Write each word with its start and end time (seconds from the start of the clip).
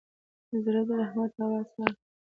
زړه 0.63 0.81
د 0.87 0.89
رحمت 1.01 1.31
هوا 1.41 1.61
ساه 1.71 1.85
اخلي. 1.85 1.91